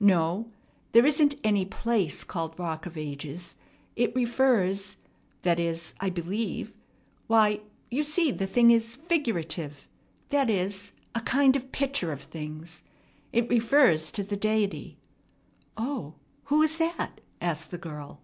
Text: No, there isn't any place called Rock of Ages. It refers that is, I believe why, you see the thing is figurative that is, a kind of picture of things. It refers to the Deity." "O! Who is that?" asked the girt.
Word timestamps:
No, 0.00 0.50
there 0.92 1.04
isn't 1.04 1.34
any 1.44 1.66
place 1.66 2.24
called 2.24 2.58
Rock 2.58 2.86
of 2.86 2.96
Ages. 2.96 3.54
It 3.96 4.16
refers 4.16 4.96
that 5.42 5.60
is, 5.60 5.92
I 6.00 6.08
believe 6.08 6.72
why, 7.26 7.60
you 7.90 8.02
see 8.02 8.30
the 8.30 8.46
thing 8.46 8.70
is 8.70 8.96
figurative 8.96 9.86
that 10.30 10.48
is, 10.48 10.92
a 11.14 11.20
kind 11.20 11.54
of 11.54 11.70
picture 11.70 12.12
of 12.12 12.22
things. 12.22 12.82
It 13.30 13.50
refers 13.50 14.10
to 14.12 14.24
the 14.24 14.38
Deity." 14.38 14.96
"O! 15.76 16.14
Who 16.44 16.62
is 16.62 16.78
that?" 16.78 17.20
asked 17.42 17.70
the 17.70 17.76
girt. 17.76 18.16